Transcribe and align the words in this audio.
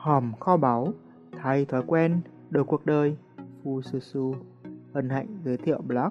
Hòm 0.00 0.32
kho 0.40 0.56
báu, 0.56 0.92
thay 1.32 1.64
thói 1.64 1.82
quen, 1.86 2.20
đổi 2.50 2.64
cuộc 2.64 2.86
đời, 2.86 3.16
Phu 3.64 3.82
Su 3.82 4.00
Su, 4.00 4.34
hân 4.94 5.08
hạnh 5.08 5.26
giới 5.44 5.56
thiệu 5.56 5.80
blog. 5.86 6.08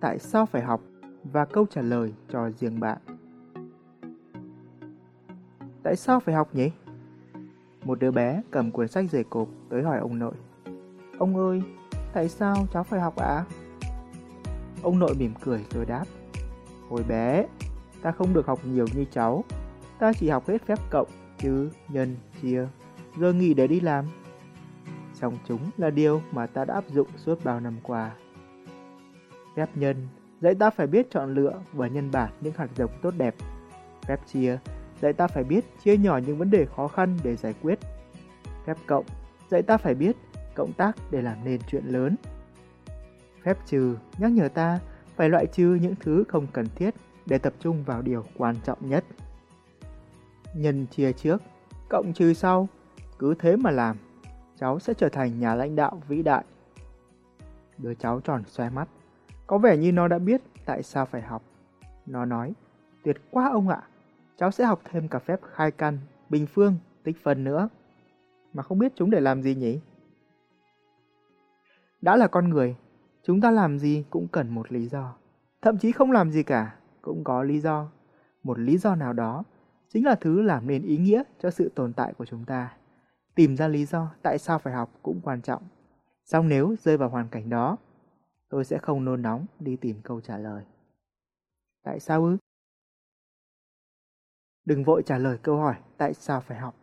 Tại 0.00 0.18
sao 0.18 0.46
phải 0.46 0.62
học 0.62 0.80
và 1.24 1.44
câu 1.44 1.66
trả 1.70 1.82
lời 1.82 2.14
cho 2.28 2.50
riêng 2.50 2.80
bạn. 2.80 2.98
Tại 5.82 5.96
sao 5.96 6.20
phải 6.20 6.34
học 6.34 6.54
nhỉ? 6.54 6.70
Một 7.84 8.00
đứa 8.00 8.10
bé 8.10 8.42
cầm 8.50 8.70
cuốn 8.70 8.88
sách 8.88 9.04
dày 9.10 9.24
cộp 9.24 9.48
tới 9.68 9.82
hỏi 9.82 9.98
ông 9.98 10.18
nội. 10.18 10.34
Ông 11.18 11.36
ơi, 11.36 11.62
tại 12.12 12.28
sao 12.28 12.56
cháu 12.72 12.84
phải 12.84 13.00
học 13.00 13.16
ạ? 13.16 13.26
À? 13.26 13.44
Ông 14.82 14.98
nội 14.98 15.14
mỉm 15.18 15.32
cười 15.44 15.64
rồi 15.70 15.84
đáp. 15.84 16.04
Hồi 16.88 17.02
bé, 17.08 17.46
ta 18.02 18.12
không 18.12 18.34
được 18.34 18.46
học 18.46 18.58
nhiều 18.64 18.86
như 18.94 19.04
cháu. 19.10 19.44
Ta 19.98 20.12
chỉ 20.12 20.28
học 20.28 20.48
hết 20.48 20.62
phép 20.62 20.78
cộng, 20.90 21.08
chứ, 21.42 21.70
nhân, 21.88 22.16
chia, 22.42 22.66
rồi 23.16 23.34
nghỉ 23.34 23.54
để 23.54 23.66
đi 23.66 23.80
làm. 23.80 24.04
Song 25.14 25.38
chúng 25.48 25.70
là 25.76 25.90
điều 25.90 26.22
mà 26.30 26.46
ta 26.46 26.64
đã 26.64 26.74
áp 26.74 26.88
dụng 26.88 27.08
suốt 27.16 27.44
bao 27.44 27.60
năm 27.60 27.76
qua. 27.82 28.10
Phép 29.56 29.68
nhân 29.74 30.08
dạy 30.40 30.54
ta 30.54 30.70
phải 30.70 30.86
biết 30.86 31.10
chọn 31.10 31.34
lựa 31.34 31.62
và 31.72 31.86
nhân 31.86 32.10
bản 32.12 32.32
những 32.40 32.52
hạt 32.56 32.68
giống 32.76 32.90
tốt 33.02 33.14
đẹp. 33.16 33.34
Phép 34.02 34.26
chia 34.26 34.58
dạy 35.00 35.12
ta 35.12 35.26
phải 35.26 35.44
biết 35.44 35.64
chia 35.84 35.96
nhỏ 35.96 36.20
những 36.26 36.38
vấn 36.38 36.50
đề 36.50 36.66
khó 36.76 36.88
khăn 36.88 37.18
để 37.22 37.36
giải 37.36 37.54
quyết. 37.62 37.78
Phép 38.66 38.76
cộng 38.86 39.04
dạy 39.50 39.62
ta 39.62 39.76
phải 39.76 39.94
biết 39.94 40.16
cộng 40.54 40.72
tác 40.72 40.96
để 41.10 41.22
làm 41.22 41.44
nên 41.44 41.60
chuyện 41.68 41.84
lớn. 41.86 42.16
Phép 43.42 43.58
trừ 43.66 43.96
nhắc 44.18 44.30
nhở 44.30 44.48
ta 44.48 44.80
phải 45.16 45.28
loại 45.28 45.46
trừ 45.46 45.78
những 45.82 45.94
thứ 46.00 46.24
không 46.28 46.46
cần 46.52 46.66
thiết 46.74 46.94
để 47.26 47.38
tập 47.38 47.52
trung 47.60 47.84
vào 47.84 48.02
điều 48.02 48.24
quan 48.36 48.56
trọng 48.64 48.78
nhất. 48.88 49.04
Nhân 50.54 50.86
chia 50.86 51.12
trước, 51.12 51.42
cộng 51.88 52.12
trừ 52.12 52.32
sau, 52.32 52.68
cứ 53.18 53.34
thế 53.38 53.56
mà 53.56 53.70
làm, 53.70 53.96
cháu 54.56 54.78
sẽ 54.78 54.94
trở 54.94 55.08
thành 55.08 55.40
nhà 55.40 55.54
lãnh 55.54 55.76
đạo 55.76 56.00
vĩ 56.08 56.22
đại. 56.22 56.44
Đứa 57.78 57.94
cháu 57.94 58.20
tròn 58.20 58.42
xoe 58.46 58.70
mắt, 58.70 58.88
có 59.46 59.58
vẻ 59.58 59.76
như 59.76 59.92
nó 59.92 60.08
đã 60.08 60.18
biết 60.18 60.42
tại 60.64 60.82
sao 60.82 61.06
phải 61.06 61.22
học. 61.22 61.42
Nó 62.06 62.24
nói, 62.24 62.52
tuyệt 63.04 63.16
quá 63.30 63.50
ông 63.52 63.68
ạ, 63.68 63.82
cháu 64.36 64.50
sẽ 64.50 64.64
học 64.64 64.80
thêm 64.84 65.08
cả 65.08 65.18
phép 65.18 65.40
khai 65.42 65.70
căn, 65.70 65.98
bình 66.28 66.46
phương, 66.46 66.76
tích 67.02 67.16
phân 67.22 67.44
nữa. 67.44 67.68
Mà 68.52 68.62
không 68.62 68.78
biết 68.78 68.92
chúng 68.96 69.10
để 69.10 69.20
làm 69.20 69.42
gì 69.42 69.54
nhỉ? 69.54 69.80
Đã 72.00 72.16
là 72.16 72.26
con 72.26 72.48
người, 72.48 72.76
chúng 73.22 73.40
ta 73.40 73.50
làm 73.50 73.78
gì 73.78 74.04
cũng 74.10 74.28
cần 74.28 74.48
một 74.48 74.72
lý 74.72 74.88
do. 74.88 75.14
Thậm 75.62 75.78
chí 75.78 75.92
không 75.92 76.12
làm 76.12 76.30
gì 76.30 76.42
cả, 76.42 76.74
cũng 77.02 77.24
có 77.24 77.42
lý 77.42 77.60
do. 77.60 77.88
Một 78.42 78.58
lý 78.58 78.78
do 78.78 78.94
nào 78.94 79.12
đó 79.12 79.44
chính 79.92 80.04
là 80.04 80.14
thứ 80.14 80.42
làm 80.42 80.66
nên 80.66 80.82
ý 80.82 80.96
nghĩa 80.96 81.22
cho 81.38 81.50
sự 81.50 81.68
tồn 81.74 81.92
tại 81.92 82.14
của 82.18 82.26
chúng 82.26 82.44
ta. 82.44 82.76
Tìm 83.34 83.56
ra 83.56 83.68
lý 83.68 83.84
do 83.84 84.14
tại 84.22 84.38
sao 84.38 84.58
phải 84.58 84.74
học 84.74 84.90
cũng 85.02 85.20
quan 85.22 85.42
trọng. 85.42 85.62
Song 86.24 86.48
nếu 86.48 86.74
rơi 86.82 86.96
vào 86.96 87.08
hoàn 87.08 87.28
cảnh 87.28 87.50
đó, 87.50 87.76
tôi 88.48 88.64
sẽ 88.64 88.78
không 88.78 89.04
nôn 89.04 89.22
nóng 89.22 89.46
đi 89.60 89.76
tìm 89.76 90.00
câu 90.02 90.20
trả 90.20 90.38
lời. 90.38 90.64
Tại 91.82 92.00
sao 92.00 92.24
ư? 92.24 92.36
Đừng 94.64 94.84
vội 94.84 95.02
trả 95.06 95.18
lời 95.18 95.38
câu 95.42 95.56
hỏi 95.56 95.74
tại 95.96 96.14
sao 96.14 96.40
phải 96.40 96.58
học. 96.58 96.74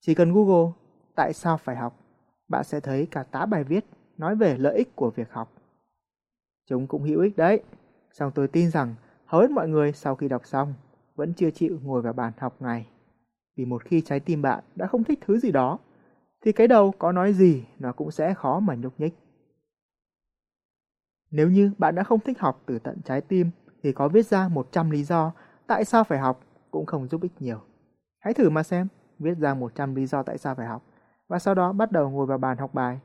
Chỉ 0.00 0.14
cần 0.14 0.32
Google 0.32 0.72
tại 1.14 1.32
sao 1.32 1.56
phải 1.58 1.76
học, 1.76 2.00
bạn 2.48 2.64
sẽ 2.64 2.80
thấy 2.80 3.08
cả 3.10 3.22
tá 3.22 3.46
bài 3.46 3.64
viết 3.64 3.84
nói 4.16 4.36
về 4.36 4.58
lợi 4.58 4.76
ích 4.76 4.96
của 4.96 5.10
việc 5.10 5.32
học. 5.32 5.52
Chúng 6.66 6.86
cũng 6.86 7.02
hữu 7.02 7.20
ích 7.20 7.36
đấy, 7.36 7.62
song 8.10 8.32
tôi 8.34 8.48
tin 8.48 8.70
rằng 8.70 8.94
hầu 9.24 9.40
hết 9.40 9.50
mọi 9.50 9.68
người 9.68 9.92
sau 9.92 10.16
khi 10.16 10.28
đọc 10.28 10.46
xong 10.46 10.74
vẫn 11.14 11.34
chưa 11.34 11.50
chịu 11.50 11.78
ngồi 11.82 12.02
vào 12.02 12.12
bàn 12.12 12.32
học 12.38 12.56
ngày. 12.60 12.86
Vì 13.56 13.64
một 13.64 13.84
khi 13.84 14.00
trái 14.00 14.20
tim 14.20 14.42
bạn 14.42 14.64
đã 14.76 14.86
không 14.86 15.04
thích 15.04 15.18
thứ 15.26 15.38
gì 15.38 15.52
đó, 15.52 15.78
thì 16.44 16.52
cái 16.52 16.68
đầu 16.68 16.92
có 16.98 17.12
nói 17.12 17.32
gì 17.32 17.64
nó 17.78 17.92
cũng 17.92 18.10
sẽ 18.10 18.34
khó 18.34 18.60
mà 18.60 18.74
nhúc 18.74 19.00
nhích. 19.00 19.14
Nếu 21.30 21.50
như 21.50 21.70
bạn 21.78 21.94
đã 21.94 22.02
không 22.02 22.20
thích 22.20 22.38
học 22.40 22.62
từ 22.66 22.78
tận 22.78 23.00
trái 23.04 23.20
tim 23.20 23.50
thì 23.82 23.92
có 23.92 24.08
viết 24.08 24.26
ra 24.26 24.48
100 24.48 24.90
lý 24.90 25.04
do 25.04 25.32
tại 25.66 25.84
sao 25.84 26.04
phải 26.04 26.18
học 26.18 26.40
cũng 26.70 26.86
không 26.86 27.08
giúp 27.08 27.22
ích 27.22 27.32
nhiều. 27.40 27.60
Hãy 28.18 28.34
thử 28.34 28.50
mà 28.50 28.62
xem, 28.62 28.88
viết 29.18 29.34
ra 29.38 29.54
100 29.54 29.94
lý 29.94 30.06
do 30.06 30.22
tại 30.22 30.38
sao 30.38 30.54
phải 30.54 30.66
học 30.66 30.82
và 31.28 31.38
sau 31.38 31.54
đó 31.54 31.72
bắt 31.72 31.92
đầu 31.92 32.10
ngồi 32.10 32.26
vào 32.26 32.38
bàn 32.38 32.58
học 32.58 32.74
bài. 32.74 33.00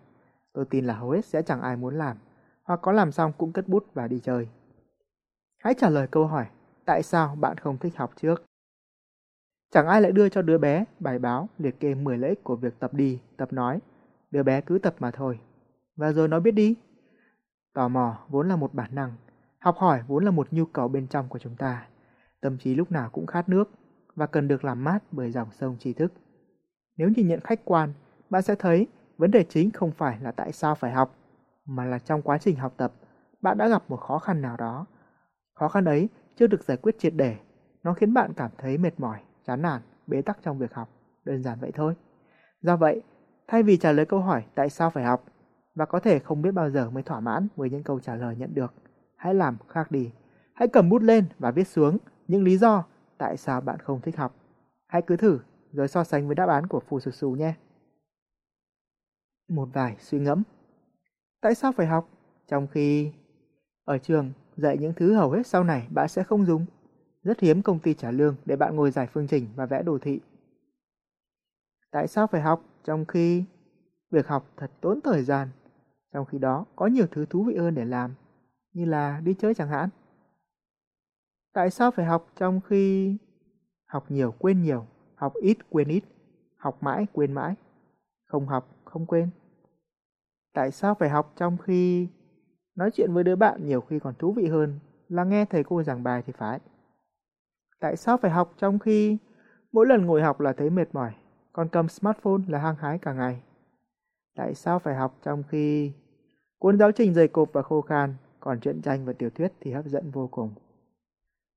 Tôi 0.54 0.66
tin 0.66 0.86
là 0.86 0.94
hầu 0.94 1.10
hết 1.10 1.26
sẽ 1.26 1.42
chẳng 1.42 1.62
ai 1.62 1.76
muốn 1.78 1.98
làm, 1.98 2.18
hoặc 2.64 2.80
có 2.82 2.92
làm 2.92 3.12
xong 3.12 3.32
cũng 3.38 3.52
cất 3.52 3.68
bút 3.68 3.86
và 3.94 4.08
đi 4.08 4.20
chơi. 4.20 4.48
Hãy 5.64 5.74
trả 5.74 5.90
lời 5.90 6.08
câu 6.08 6.28
hỏi 6.28 6.46
tại 6.90 7.04
sao 7.04 7.36
bạn 7.36 7.58
không 7.58 7.78
thích 7.78 7.98
học 7.98 8.12
trước. 8.16 8.44
Chẳng 9.72 9.88
ai 9.88 10.02
lại 10.02 10.12
đưa 10.12 10.30
cho 10.30 10.42
đứa 10.42 10.58
bé 10.58 10.86
bài 11.00 11.20
báo 11.20 11.50
liệt 11.58 11.80
kê 11.80 11.96
10 11.96 12.18
lợi 12.18 12.30
ích 12.30 12.44
của 12.44 12.56
việc 12.56 12.80
tập 12.80 12.94
đi, 12.94 13.20
tập 13.38 13.54
nói. 13.54 13.80
Đứa 14.32 14.44
bé 14.44 14.62
cứ 14.62 14.80
tập 14.80 14.96
mà 15.00 15.12
thôi. 15.12 15.40
Và 15.96 16.12
rồi 16.12 16.28
nó 16.28 16.40
biết 16.40 16.52
đi. 16.52 16.76
Tò 17.74 17.88
mò 17.88 18.18
vốn 18.30 18.50
là 18.50 18.56
một 18.56 18.74
bản 18.74 18.96
năng, 18.96 19.14
học 19.60 19.78
hỏi 19.78 20.02
vốn 20.08 20.26
là 20.26 20.32
một 20.32 20.48
nhu 20.54 20.66
cầu 20.66 20.88
bên 20.88 21.08
trong 21.08 21.30
của 21.30 21.40
chúng 21.40 21.56
ta. 21.56 21.88
Tâm 22.42 22.58
trí 22.58 22.76
lúc 22.76 22.92
nào 22.92 23.10
cũng 23.10 23.26
khát 23.26 23.50
nước 23.50 23.70
và 24.16 24.28
cần 24.28 24.48
được 24.48 24.64
làm 24.64 24.84
mát 24.84 25.00
bởi 25.12 25.32
dòng 25.32 25.52
sông 25.52 25.78
tri 25.80 25.94
thức. 25.94 26.14
Nếu 26.98 27.10
nhìn 27.10 27.28
nhận 27.28 27.40
khách 27.40 27.66
quan, 27.66 27.94
bạn 28.30 28.42
sẽ 28.42 28.56
thấy 28.56 28.88
vấn 29.18 29.32
đề 29.32 29.44
chính 29.44 29.72
không 29.72 29.92
phải 29.92 30.20
là 30.22 30.32
tại 30.32 30.52
sao 30.52 30.76
phải 30.76 30.92
học, 30.92 31.16
mà 31.66 31.86
là 31.86 32.00
trong 32.00 32.22
quá 32.22 32.38
trình 32.38 32.56
học 32.56 32.74
tập, 32.78 32.94
bạn 33.42 33.58
đã 33.58 33.68
gặp 33.68 33.84
một 33.88 33.98
khó 33.98 34.20
khăn 34.20 34.42
nào 34.42 34.58
đó. 34.58 34.86
Khó 35.54 35.68
khăn 35.68 35.86
ấy 35.86 36.10
chưa 36.40 36.48
được 36.48 36.64
giải 36.64 36.78
quyết 36.78 37.00
triệt 37.00 37.14
để, 37.16 37.38
nó 37.84 37.94
khiến 37.94 38.14
bạn 38.14 38.34
cảm 38.34 38.52
thấy 38.58 38.78
mệt 38.78 39.00
mỏi, 39.00 39.20
chán 39.46 39.62
nản, 39.62 39.82
bế 40.08 40.22
tắc 40.22 40.38
trong 40.44 40.58
việc 40.58 40.74
học, 40.74 40.90
đơn 41.26 41.44
giản 41.44 41.60
vậy 41.60 41.72
thôi. 41.74 41.96
Do 42.62 42.78
vậy, 42.78 43.02
thay 43.48 43.64
vì 43.64 43.78
trả 43.78 43.92
lời 43.92 44.06
câu 44.06 44.20
hỏi 44.20 44.44
tại 44.56 44.70
sao 44.70 44.90
phải 44.90 45.04
học, 45.04 45.26
và 45.76 45.86
có 45.86 46.00
thể 46.00 46.20
không 46.20 46.42
biết 46.42 46.52
bao 46.52 46.70
giờ 46.70 46.90
mới 46.90 47.04
thỏa 47.04 47.20
mãn 47.20 47.48
với 47.56 47.70
những 47.70 47.84
câu 47.84 48.00
trả 48.00 48.16
lời 48.16 48.36
nhận 48.36 48.54
được, 48.54 48.74
hãy 49.16 49.34
làm 49.34 49.58
khác 49.68 49.92
đi. 49.92 50.12
Hãy 50.54 50.68
cầm 50.68 50.90
bút 50.90 51.02
lên 51.02 51.26
và 51.40 51.52
viết 51.52 51.68
xuống 51.68 51.98
những 52.28 52.44
lý 52.44 52.58
do 52.58 52.86
tại 53.18 53.38
sao 53.38 53.62
bạn 53.62 53.80
không 53.80 54.02
thích 54.02 54.18
học. 54.18 54.36
Hãy 54.88 55.02
cứ 55.02 55.18
thử 55.18 55.40
rồi 55.72 55.88
so 55.88 56.04
sánh 56.04 56.28
với 56.28 56.36
đáp 56.36 56.50
án 56.50 56.68
của 56.68 56.80
Phù 56.80 57.00
Sù 57.00 57.12
Sù 57.12 57.32
nhé. 57.32 57.54
Một 59.48 59.70
vài 59.74 59.96
suy 60.00 60.20
ngẫm. 60.20 60.44
Tại 61.42 61.56
sao 61.56 61.72
phải 61.72 61.88
học 61.88 62.10
trong 62.48 62.68
khi 62.68 63.12
ở 63.86 63.98
trường 63.98 64.32
dạy 64.60 64.78
những 64.78 64.94
thứ 64.94 65.14
hầu 65.14 65.32
hết 65.32 65.48
sau 65.48 65.64
này 65.64 65.88
bạn 65.90 66.08
sẽ 66.08 66.24
không 66.24 66.46
dùng? 66.46 66.66
Rất 67.24 67.40
hiếm 67.40 67.62
công 67.62 67.80
ty 67.80 67.94
trả 67.94 68.12
lương 68.12 68.36
để 68.46 68.56
bạn 68.56 68.76
ngồi 68.76 68.92
giải 68.92 69.08
phương 69.14 69.28
trình 69.28 69.48
và 69.56 69.66
vẽ 69.66 69.84
đồ 69.84 69.98
thị. 70.02 70.20
Tại 71.92 72.08
sao 72.08 72.28
phải 72.28 72.42
học 72.42 72.64
trong 72.84 73.06
khi 73.06 73.44
việc 74.12 74.28
học 74.28 74.52
thật 74.58 74.72
tốn 74.82 75.00
thời 75.04 75.24
gian, 75.24 75.48
trong 76.14 76.26
khi 76.26 76.38
đó 76.38 76.66
có 76.76 76.88
nhiều 76.88 77.06
thứ 77.12 77.26
thú 77.26 77.44
vị 77.44 77.56
hơn 77.56 77.76
để 77.76 77.86
làm, 77.86 78.14
như 78.74 78.86
là 78.86 79.22
đi 79.24 79.34
chơi 79.34 79.54
chẳng 79.54 79.70
hạn? 79.70 79.90
Tại 81.54 81.70
sao 81.70 81.92
phải 81.92 82.06
học 82.06 82.28
trong 82.36 82.62
khi 82.62 83.18
học 83.86 84.06
nhiều 84.10 84.34
quên 84.40 84.64
nhiều, 84.64 84.86
học 85.16 85.34
ít 85.42 85.58
quên 85.70 85.88
ít, 85.88 86.04
học 86.58 86.84
mãi 86.84 87.08
quên 87.14 87.34
mãi, 87.34 87.56
không 88.26 88.48
học 88.48 88.76
không 88.86 89.06
quên? 89.06 89.30
Tại 90.54 90.72
sao 90.72 90.96
phải 90.96 91.10
học 91.10 91.34
trong 91.36 91.58
khi 91.58 92.08
nói 92.80 92.92
chuyện 92.92 93.14
với 93.14 93.24
đứa 93.24 93.36
bạn 93.36 93.68
nhiều 93.68 93.82
khi 93.82 94.00
còn 94.00 94.14
thú 94.20 94.32
vị 94.34 94.48
hơn 94.48 94.80
là 95.10 95.24
nghe 95.24 95.46
thầy 95.46 95.64
cô 95.64 95.84
giảng 95.84 96.04
bài 96.04 96.24
thì 96.26 96.34
phải? 96.38 96.60
Tại 97.80 97.98
sao 97.98 98.18
phải 98.18 98.32
học 98.32 98.54
trong 98.58 98.80
khi 98.80 99.18
mỗi 99.72 99.88
lần 99.88 100.06
ngồi 100.06 100.22
học 100.22 100.40
là 100.40 100.54
thấy 100.54 100.70
mệt 100.70 100.88
mỏi, 100.94 101.12
còn 101.54 101.70
cầm 101.70 101.90
smartphone 101.90 102.42
là 102.48 102.60
hăng 102.60 102.76
hái 102.76 102.98
cả 102.98 103.14
ngày? 103.14 103.42
Tại 104.36 104.56
sao 104.56 104.80
phải 104.80 104.96
học 104.96 105.18
trong 105.24 105.44
khi 105.50 105.92
cuốn 106.60 106.78
giáo 106.78 106.92
trình 106.92 107.14
dày 107.14 107.28
cộp 107.28 107.54
và 107.54 107.62
khô 107.62 107.82
khan, 107.82 108.14
còn 108.40 108.60
truyện 108.60 108.82
tranh 108.82 109.06
và 109.06 109.14
tiểu 109.14 109.30
thuyết 109.30 109.54
thì 109.60 109.72
hấp 109.72 109.86
dẫn 109.86 110.12
vô 110.12 110.28
cùng? 110.28 110.54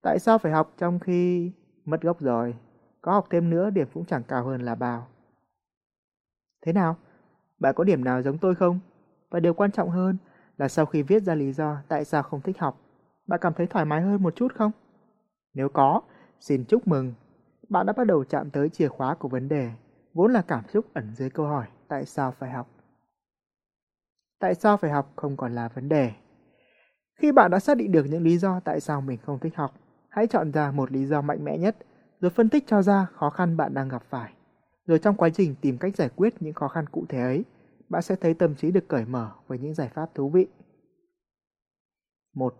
Tại 0.02 0.18
sao 0.18 0.38
phải 0.38 0.52
học 0.52 0.74
trong 0.78 0.98
khi 0.98 1.52
mất 1.84 2.02
gốc 2.02 2.20
rồi, 2.20 2.54
có 3.00 3.12
học 3.12 3.26
thêm 3.30 3.50
nữa 3.50 3.70
điểm 3.70 3.88
cũng 3.94 4.04
chẳng 4.04 4.22
cao 4.28 4.44
hơn 4.44 4.62
là 4.62 4.74
bao? 4.74 5.06
Thế 6.66 6.72
nào? 6.72 6.96
Bạn 7.58 7.74
có 7.74 7.84
điểm 7.84 8.04
nào 8.04 8.22
giống 8.22 8.38
tôi 8.38 8.54
không? 8.54 8.80
Và 9.30 9.40
điều 9.40 9.54
quan 9.54 9.72
trọng 9.72 9.90
hơn 9.90 10.16
là 10.56 10.68
sau 10.68 10.86
khi 10.86 11.02
viết 11.02 11.22
ra 11.22 11.34
lý 11.34 11.52
do 11.52 11.76
tại 11.88 12.04
sao 12.04 12.22
không 12.22 12.40
thích 12.40 12.58
học, 12.58 12.80
bạn 13.26 13.40
cảm 13.42 13.54
thấy 13.54 13.66
thoải 13.66 13.84
mái 13.84 14.00
hơn 14.00 14.22
một 14.22 14.36
chút 14.36 14.54
không? 14.54 14.70
Nếu 15.54 15.68
có, 15.68 16.00
xin 16.40 16.64
chúc 16.64 16.88
mừng. 16.88 17.14
Bạn 17.68 17.86
đã 17.86 17.92
bắt 17.92 18.06
đầu 18.06 18.24
chạm 18.24 18.50
tới 18.50 18.68
chìa 18.68 18.88
khóa 18.88 19.14
của 19.14 19.28
vấn 19.28 19.48
đề, 19.48 19.70
vốn 20.14 20.32
là 20.32 20.42
cảm 20.42 20.64
xúc 20.68 20.86
ẩn 20.94 21.14
dưới 21.14 21.30
câu 21.30 21.46
hỏi 21.46 21.66
tại 21.88 22.04
sao 22.04 22.32
phải 22.38 22.50
học. 22.50 22.68
Tại 24.38 24.54
sao 24.54 24.76
phải 24.76 24.90
học 24.90 25.12
không 25.16 25.36
còn 25.36 25.54
là 25.54 25.68
vấn 25.68 25.88
đề. 25.88 26.12
Khi 27.14 27.32
bạn 27.32 27.50
đã 27.50 27.58
xác 27.58 27.76
định 27.76 27.92
được 27.92 28.06
những 28.10 28.22
lý 28.22 28.38
do 28.38 28.60
tại 28.60 28.80
sao 28.80 29.00
mình 29.00 29.18
không 29.26 29.38
thích 29.38 29.56
học, 29.56 29.74
hãy 30.08 30.26
chọn 30.26 30.52
ra 30.52 30.70
một 30.70 30.92
lý 30.92 31.06
do 31.06 31.22
mạnh 31.22 31.44
mẽ 31.44 31.58
nhất, 31.58 31.76
rồi 32.20 32.30
phân 32.30 32.48
tích 32.48 32.64
cho 32.66 32.82
ra 32.82 33.06
khó 33.14 33.30
khăn 33.30 33.56
bạn 33.56 33.74
đang 33.74 33.88
gặp 33.88 34.02
phải. 34.10 34.32
Rồi 34.86 34.98
trong 34.98 35.16
quá 35.16 35.28
trình 35.28 35.54
tìm 35.60 35.78
cách 35.78 35.96
giải 35.96 36.08
quyết 36.16 36.42
những 36.42 36.54
khó 36.54 36.68
khăn 36.68 36.86
cụ 36.86 37.04
thể 37.08 37.20
ấy, 37.20 37.44
bạn 37.92 38.02
sẽ 38.02 38.16
thấy 38.16 38.34
tâm 38.34 38.54
trí 38.54 38.70
được 38.70 38.88
cởi 38.88 39.04
mở 39.04 39.32
với 39.46 39.58
những 39.58 39.74
giải 39.74 39.88
pháp 39.88 40.14
thú 40.14 40.30
vị. 40.30 40.46
1. 42.34 42.54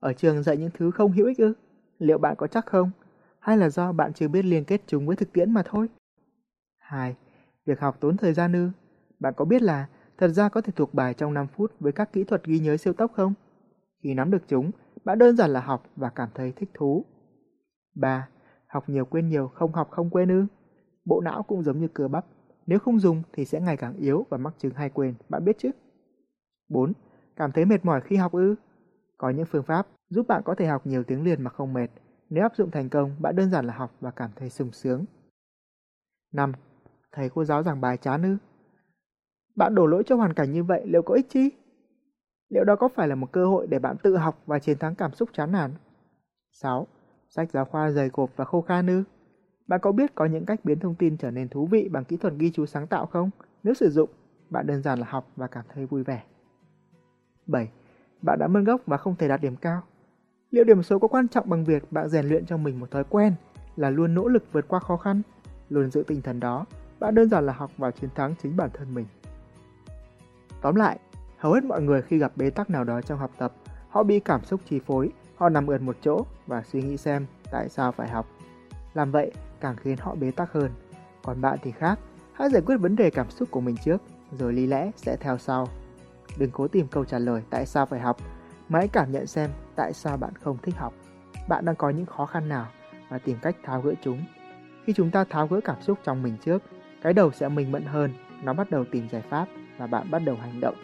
Ở 0.00 0.12
trường 0.12 0.42
dạy 0.42 0.56
những 0.56 0.70
thứ 0.74 0.90
không 0.90 1.12
hữu 1.12 1.26
ích 1.26 1.38
ư? 1.38 1.54
Liệu 1.98 2.18
bạn 2.18 2.34
có 2.36 2.46
chắc 2.46 2.66
không? 2.66 2.90
Hay 3.38 3.56
là 3.56 3.68
do 3.68 3.92
bạn 3.92 4.12
chưa 4.12 4.28
biết 4.28 4.44
liên 4.44 4.64
kết 4.64 4.80
chúng 4.86 5.06
với 5.06 5.16
thực 5.16 5.32
tiễn 5.32 5.52
mà 5.52 5.62
thôi? 5.62 5.88
2. 6.78 7.16
Việc 7.66 7.80
học 7.80 7.96
tốn 8.00 8.16
thời 8.16 8.32
gian 8.32 8.52
ư? 8.52 8.70
Bạn 9.20 9.34
có 9.36 9.44
biết 9.44 9.62
là 9.62 9.88
thật 10.18 10.28
ra 10.28 10.48
có 10.48 10.60
thể 10.60 10.72
thuộc 10.76 10.94
bài 10.94 11.14
trong 11.14 11.34
5 11.34 11.46
phút 11.56 11.72
với 11.80 11.92
các 11.92 12.12
kỹ 12.12 12.24
thuật 12.24 12.44
ghi 12.44 12.58
nhớ 12.58 12.76
siêu 12.76 12.92
tốc 12.92 13.12
không? 13.14 13.34
Khi 14.02 14.14
nắm 14.14 14.30
được 14.30 14.42
chúng, 14.48 14.70
bạn 15.04 15.18
đơn 15.18 15.36
giản 15.36 15.50
là 15.50 15.60
học 15.60 15.86
và 15.96 16.10
cảm 16.10 16.28
thấy 16.34 16.52
thích 16.52 16.70
thú. 16.74 17.04
3. 17.94 18.28
Học 18.66 18.88
nhiều 18.88 19.04
quên 19.04 19.28
nhiều, 19.28 19.48
không 19.48 19.72
học 19.72 19.90
không 19.90 20.10
quên 20.10 20.28
ư? 20.28 20.46
Bộ 21.04 21.20
não 21.20 21.42
cũng 21.42 21.62
giống 21.62 21.80
như 21.80 21.88
cơ 21.88 22.08
bắp, 22.08 22.26
nếu 22.66 22.78
không 22.78 23.00
dùng 23.00 23.22
thì 23.32 23.44
sẽ 23.44 23.60
ngày 23.60 23.76
càng 23.76 23.96
yếu 23.96 24.26
và 24.28 24.38
mắc 24.38 24.54
chứng 24.58 24.74
hay 24.74 24.90
quên, 24.90 25.14
bạn 25.28 25.44
biết 25.44 25.58
chứ? 25.58 25.70
4. 26.68 26.92
Cảm 27.36 27.52
thấy 27.52 27.64
mệt 27.64 27.84
mỏi 27.84 28.00
khi 28.00 28.16
học 28.16 28.32
ư? 28.32 28.54
Có 29.18 29.30
những 29.30 29.46
phương 29.46 29.62
pháp 29.62 29.86
giúp 30.08 30.26
bạn 30.28 30.42
có 30.44 30.54
thể 30.54 30.66
học 30.66 30.86
nhiều 30.86 31.04
tiếng 31.04 31.24
liền 31.24 31.42
mà 31.42 31.50
không 31.50 31.72
mệt. 31.72 31.88
Nếu 32.30 32.44
áp 32.44 32.56
dụng 32.56 32.70
thành 32.70 32.88
công, 32.88 33.16
bạn 33.18 33.36
đơn 33.36 33.50
giản 33.50 33.66
là 33.66 33.74
học 33.74 33.94
và 34.00 34.10
cảm 34.10 34.30
thấy 34.36 34.50
sung 34.50 34.72
sướng. 34.72 35.04
5. 36.32 36.52
Thầy 37.12 37.28
cô 37.28 37.44
giáo 37.44 37.62
giảng 37.62 37.80
bài 37.80 37.96
chán 37.96 38.22
ư? 38.22 38.36
Bạn 39.56 39.74
đổ 39.74 39.86
lỗi 39.86 40.02
cho 40.06 40.16
hoàn 40.16 40.34
cảnh 40.34 40.52
như 40.52 40.64
vậy 40.64 40.82
liệu 40.86 41.02
có 41.02 41.14
ích 41.14 41.26
chi? 41.28 41.50
Liệu 42.48 42.64
đó 42.64 42.76
có 42.76 42.88
phải 42.88 43.08
là 43.08 43.14
một 43.14 43.32
cơ 43.32 43.46
hội 43.46 43.66
để 43.66 43.78
bạn 43.78 43.96
tự 44.02 44.16
học 44.16 44.42
và 44.46 44.58
chiến 44.58 44.78
thắng 44.78 44.94
cảm 44.94 45.12
xúc 45.12 45.28
chán 45.32 45.52
nản? 45.52 45.74
6. 46.52 46.86
Sách 47.28 47.50
giáo 47.50 47.64
khoa 47.64 47.90
dày 47.90 48.10
cộp 48.10 48.30
và 48.36 48.44
khô 48.44 48.60
khan 48.60 48.86
ư? 48.86 49.02
Bạn 49.70 49.80
có 49.80 49.92
biết 49.92 50.14
có 50.14 50.26
những 50.26 50.46
cách 50.46 50.64
biến 50.64 50.78
thông 50.78 50.94
tin 50.94 51.16
trở 51.16 51.30
nên 51.30 51.48
thú 51.48 51.66
vị 51.66 51.88
bằng 51.88 52.04
kỹ 52.04 52.16
thuật 52.16 52.34
ghi 52.38 52.50
chú 52.50 52.66
sáng 52.66 52.86
tạo 52.86 53.06
không? 53.06 53.30
Nếu 53.62 53.74
sử 53.74 53.90
dụng, 53.90 54.10
bạn 54.50 54.66
đơn 54.66 54.82
giản 54.82 54.98
là 54.98 55.06
học 55.10 55.28
và 55.36 55.46
cảm 55.46 55.64
thấy 55.74 55.86
vui 55.86 56.02
vẻ. 56.02 56.22
7. 57.46 57.70
Bạn 58.22 58.38
đã 58.38 58.46
mơn 58.46 58.64
gốc 58.64 58.80
và 58.86 58.96
không 58.96 59.16
thể 59.16 59.28
đạt 59.28 59.40
điểm 59.40 59.56
cao. 59.56 59.82
Liệu 60.50 60.64
điểm 60.64 60.82
số 60.82 60.98
có 60.98 61.08
quan 61.08 61.28
trọng 61.28 61.50
bằng 61.50 61.64
việc 61.64 61.92
bạn 61.92 62.08
rèn 62.08 62.26
luyện 62.26 62.46
cho 62.46 62.56
mình 62.56 62.80
một 62.80 62.90
thói 62.90 63.04
quen 63.04 63.34
là 63.76 63.90
luôn 63.90 64.14
nỗ 64.14 64.28
lực 64.28 64.52
vượt 64.52 64.68
qua 64.68 64.80
khó 64.80 64.96
khăn, 64.96 65.22
luôn 65.68 65.90
giữ 65.90 66.02
tinh 66.06 66.22
thần 66.22 66.40
đó, 66.40 66.66
bạn 67.00 67.14
đơn 67.14 67.28
giản 67.28 67.46
là 67.46 67.52
học 67.52 67.70
và 67.76 67.90
chiến 67.90 68.10
thắng 68.14 68.34
chính 68.42 68.56
bản 68.56 68.70
thân 68.74 68.94
mình. 68.94 69.06
Tóm 70.62 70.74
lại, 70.74 70.98
hầu 71.36 71.52
hết 71.52 71.64
mọi 71.64 71.82
người 71.82 72.02
khi 72.02 72.18
gặp 72.18 72.32
bế 72.36 72.50
tắc 72.50 72.70
nào 72.70 72.84
đó 72.84 73.00
trong 73.00 73.18
học 73.18 73.30
tập, 73.38 73.52
họ 73.88 74.02
bị 74.02 74.20
cảm 74.20 74.44
xúc 74.44 74.60
chi 74.64 74.80
phối, 74.86 75.12
họ 75.36 75.48
nằm 75.48 75.66
ườn 75.66 75.86
một 75.86 75.96
chỗ 76.00 76.24
và 76.46 76.62
suy 76.62 76.82
nghĩ 76.82 76.96
xem 76.96 77.26
tại 77.50 77.68
sao 77.68 77.92
phải 77.92 78.08
học. 78.08 78.26
Làm 78.94 79.10
vậy 79.10 79.32
càng 79.60 79.76
khiến 79.76 79.96
họ 80.00 80.14
bế 80.14 80.30
tắc 80.30 80.52
hơn. 80.52 80.70
Còn 81.22 81.40
bạn 81.40 81.58
thì 81.62 81.70
khác, 81.70 81.98
hãy 82.32 82.50
giải 82.50 82.62
quyết 82.66 82.76
vấn 82.76 82.96
đề 82.96 83.10
cảm 83.10 83.30
xúc 83.30 83.48
của 83.50 83.60
mình 83.60 83.76
trước, 83.84 84.02
rồi 84.38 84.52
lý 84.52 84.66
lẽ 84.66 84.90
sẽ 84.96 85.16
theo 85.20 85.38
sau. 85.38 85.68
Đừng 86.38 86.50
cố 86.50 86.68
tìm 86.68 86.86
câu 86.86 87.04
trả 87.04 87.18
lời 87.18 87.42
tại 87.50 87.66
sao 87.66 87.86
phải 87.86 88.00
học, 88.00 88.16
mà 88.68 88.78
hãy 88.78 88.88
cảm 88.88 89.12
nhận 89.12 89.26
xem 89.26 89.50
tại 89.76 89.92
sao 89.92 90.16
bạn 90.16 90.32
không 90.42 90.58
thích 90.62 90.76
học. 90.76 90.94
Bạn 91.48 91.64
đang 91.64 91.76
có 91.76 91.90
những 91.90 92.06
khó 92.06 92.26
khăn 92.26 92.48
nào 92.48 92.66
và 93.08 93.18
tìm 93.18 93.36
cách 93.42 93.56
tháo 93.62 93.80
gỡ 93.80 93.94
chúng. 94.02 94.24
Khi 94.84 94.92
chúng 94.96 95.10
ta 95.10 95.24
tháo 95.24 95.46
gỡ 95.46 95.60
cảm 95.64 95.82
xúc 95.82 95.98
trong 96.04 96.22
mình 96.22 96.36
trước, 96.44 96.62
cái 97.02 97.12
đầu 97.12 97.32
sẽ 97.32 97.48
minh 97.48 97.72
mẫn 97.72 97.82
hơn, 97.82 98.12
nó 98.42 98.52
bắt 98.52 98.70
đầu 98.70 98.84
tìm 98.92 99.08
giải 99.12 99.22
pháp 99.30 99.46
và 99.78 99.86
bạn 99.86 100.10
bắt 100.10 100.18
đầu 100.18 100.36
hành 100.36 100.60
động. 100.60 100.74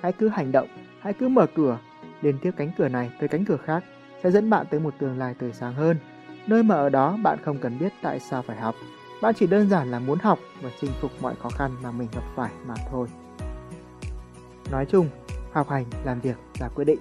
Hãy 0.00 0.12
cứ 0.12 0.28
hành 0.28 0.52
động, 0.52 0.68
hãy 1.00 1.12
cứ 1.12 1.28
mở 1.28 1.46
cửa, 1.54 1.78
liên 2.20 2.38
tiếp 2.42 2.50
cánh 2.56 2.70
cửa 2.78 2.88
này 2.88 3.10
tới 3.20 3.28
cánh 3.28 3.44
cửa 3.44 3.56
khác 3.56 3.84
sẽ 4.22 4.30
dẫn 4.30 4.50
bạn 4.50 4.66
tới 4.70 4.80
một 4.80 4.94
tương 4.98 5.18
lai 5.18 5.34
tươi 5.38 5.52
sáng 5.52 5.74
hơn 5.74 5.96
nơi 6.48 6.62
mà 6.62 6.74
ở 6.74 6.88
đó 6.88 7.16
bạn 7.22 7.38
không 7.44 7.58
cần 7.58 7.78
biết 7.78 7.92
tại 8.02 8.20
sao 8.20 8.42
phải 8.42 8.56
học. 8.56 8.74
Bạn 9.22 9.34
chỉ 9.34 9.46
đơn 9.46 9.68
giản 9.68 9.90
là 9.90 9.98
muốn 9.98 10.18
học 10.18 10.38
và 10.62 10.70
chinh 10.80 10.90
phục 11.00 11.10
mọi 11.20 11.34
khó 11.42 11.48
khăn 11.48 11.76
mà 11.82 11.90
mình 11.90 12.08
gặp 12.14 12.22
phải 12.36 12.52
mà 12.66 12.74
thôi. 12.90 13.08
Nói 14.70 14.86
chung, 14.86 15.08
học 15.52 15.68
hành, 15.68 15.84
làm 16.04 16.20
việc 16.20 16.36
là 16.60 16.68
quyết 16.68 16.84
định. 16.84 16.98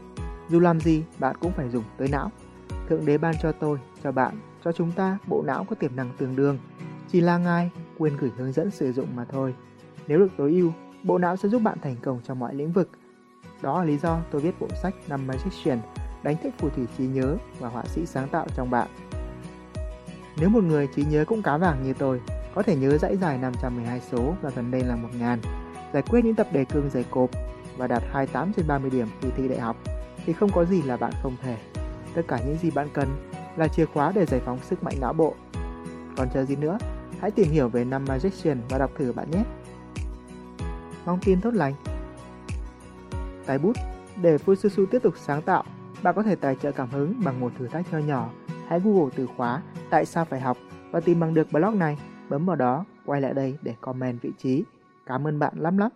Dù 0.49 0.59
làm 0.59 0.79
gì, 0.79 1.03
bạn 1.19 1.35
cũng 1.39 1.51
phải 1.51 1.69
dùng 1.69 1.83
tới 1.97 2.07
não. 2.07 2.31
Thượng 2.89 3.05
đế 3.05 3.17
ban 3.17 3.35
cho 3.41 3.51
tôi, 3.51 3.79
cho 4.03 4.11
bạn, 4.11 4.39
cho 4.63 4.71
chúng 4.71 4.91
ta 4.91 5.17
bộ 5.27 5.43
não 5.47 5.63
có 5.69 5.75
tiềm 5.75 5.95
năng 5.95 6.09
tương 6.17 6.35
đương. 6.35 6.57
Chỉ 7.11 7.21
là 7.21 7.37
ngài 7.37 7.71
quên 7.97 8.17
gửi 8.17 8.31
hướng 8.37 8.51
dẫn 8.51 8.71
sử 8.71 8.93
dụng 8.93 9.07
mà 9.15 9.25
thôi. 9.25 9.55
Nếu 10.07 10.19
được 10.19 10.31
tối 10.37 10.51
ưu, 10.51 10.71
bộ 11.03 11.17
não 11.17 11.35
sẽ 11.35 11.49
giúp 11.49 11.61
bạn 11.61 11.77
thành 11.81 11.95
công 12.01 12.21
trong 12.23 12.39
mọi 12.39 12.55
lĩnh 12.55 12.71
vực. 12.71 12.89
Đó 13.61 13.79
là 13.79 13.85
lý 13.85 13.97
do 13.97 14.19
tôi 14.31 14.41
viết 14.41 14.59
bộ 14.59 14.67
sách 14.81 14.93
năm 15.07 15.27
Magician, 15.27 15.79
đánh 16.23 16.35
thức 16.43 16.53
phù 16.57 16.69
thủy 16.69 16.87
trí 16.97 17.07
nhớ 17.07 17.37
và 17.59 17.69
họa 17.69 17.83
sĩ 17.85 18.05
sáng 18.05 18.29
tạo 18.29 18.47
trong 18.55 18.69
bạn. 18.69 18.87
Nếu 20.39 20.49
một 20.49 20.63
người 20.63 20.87
trí 20.95 21.03
nhớ 21.03 21.25
cũng 21.25 21.41
cá 21.41 21.57
vàng 21.57 21.83
như 21.83 21.93
tôi, 21.93 22.21
có 22.55 22.63
thể 22.63 22.75
nhớ 22.75 22.97
dãy 22.97 23.17
dài 23.17 23.37
512 23.37 24.01
số 24.11 24.35
và 24.41 24.49
gần 24.55 24.71
đây 24.71 24.81
là 24.81 24.95
1000, 24.95 25.39
giải 25.93 26.03
quyết 26.09 26.25
những 26.25 26.35
tập 26.35 26.47
đề 26.51 26.65
cương 26.65 26.89
dày 26.89 27.05
cộp 27.11 27.29
và 27.77 27.87
đạt 27.87 28.03
28 28.11 28.53
trên 28.53 28.67
30 28.67 28.89
điểm 28.89 29.07
kỳ 29.21 29.29
thi 29.37 29.47
đại 29.47 29.59
học, 29.59 29.77
thì 30.25 30.33
không 30.33 30.51
có 30.51 30.65
gì 30.65 30.81
là 30.81 30.97
bạn 30.97 31.11
không 31.23 31.35
thể. 31.41 31.57
Tất 32.13 32.21
cả 32.27 32.39
những 32.45 32.57
gì 32.57 32.71
bạn 32.71 32.87
cần 32.93 33.07
là 33.57 33.67
chìa 33.67 33.85
khóa 33.85 34.11
để 34.15 34.25
giải 34.25 34.39
phóng 34.45 34.59
sức 34.63 34.83
mạnh 34.83 34.95
não 35.01 35.13
bộ. 35.13 35.35
Còn 36.17 36.27
chờ 36.33 36.45
gì 36.45 36.55
nữa, 36.55 36.77
hãy 37.19 37.31
tìm 37.31 37.51
hiểu 37.51 37.69
về 37.69 37.85
năm 37.85 38.05
Magician 38.07 38.61
và 38.69 38.77
đọc 38.77 38.91
thử 38.97 39.13
bạn 39.13 39.31
nhé. 39.31 39.43
Mong 41.05 41.19
tin 41.25 41.41
tốt 41.41 41.53
lành. 41.53 41.73
Tài 43.45 43.57
bút 43.57 43.73
Để 44.21 44.37
Fususu 44.37 44.85
tiếp 44.85 44.99
tục 45.03 45.13
sáng 45.17 45.41
tạo, 45.41 45.63
bạn 46.03 46.15
có 46.15 46.23
thể 46.23 46.35
tài 46.35 46.55
trợ 46.55 46.71
cảm 46.71 46.89
hứng 46.89 47.13
bằng 47.25 47.39
một 47.39 47.51
thử 47.59 47.67
thách 47.67 47.93
nho 47.93 47.97
nhỏ 47.97 48.29
hãy 48.67 48.79
Google 48.79 49.09
từ 49.15 49.27
khóa 49.37 49.61
tại 49.89 50.05
sao 50.05 50.25
phải 50.25 50.39
học 50.39 50.57
và 50.91 50.99
tìm 50.99 51.19
bằng 51.19 51.33
được 51.33 51.51
blog 51.51 51.79
này, 51.79 51.97
bấm 52.29 52.45
vào 52.45 52.55
đó, 52.55 52.85
quay 53.05 53.21
lại 53.21 53.33
đây 53.33 53.57
để 53.61 53.75
comment 53.81 54.21
vị 54.21 54.31
trí. 54.37 54.63
Cảm 55.05 55.27
ơn 55.27 55.39
bạn 55.39 55.53
lắm 55.55 55.77
lắm. 55.77 55.91